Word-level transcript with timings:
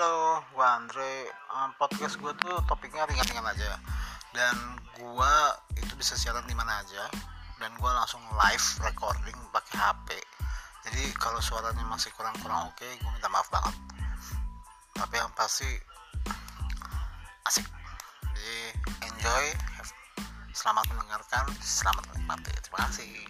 Halo, 0.00 0.40
gue 0.56 0.64
Andre. 0.64 1.28
Um, 1.52 1.76
podcast 1.76 2.16
gue 2.16 2.32
tuh 2.40 2.56
topiknya 2.64 3.04
ringan-ringan 3.04 3.44
aja. 3.52 3.76
Dan 4.32 4.80
gue 4.96 5.32
itu 5.76 5.92
bisa 5.92 6.16
siaran 6.16 6.40
di 6.48 6.56
mana 6.56 6.80
aja. 6.80 7.04
Dan 7.60 7.68
gue 7.76 7.90
langsung 7.92 8.24
live 8.32 8.66
recording 8.80 9.36
pakai 9.52 9.76
HP. 9.76 10.08
Jadi 10.88 11.04
kalau 11.20 11.36
suaranya 11.44 11.84
masih 11.84 12.08
kurang-kurang 12.16 12.72
oke, 12.72 12.88
gue 12.96 13.10
minta 13.12 13.28
maaf 13.28 13.52
banget. 13.52 13.76
Tapi 14.96 15.20
yang 15.20 15.28
pasti 15.36 15.68
asik. 17.52 17.68
Jadi 18.24 18.56
enjoy. 19.04 19.44
Selamat 20.56 20.88
mendengarkan, 20.96 21.44
selamat 21.60 22.08
menikmati. 22.08 22.56
Terima 22.56 22.88
kasih. 22.88 23.29